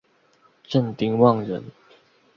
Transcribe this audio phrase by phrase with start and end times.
[0.67, 1.63] 郑丁旺人。